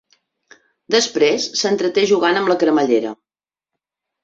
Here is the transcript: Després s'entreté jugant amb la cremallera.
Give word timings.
Després 0.95 1.45
s'entreté 1.61 2.07
jugant 2.13 2.41
amb 2.41 2.51
la 2.55 2.59
cremallera. 2.65 3.15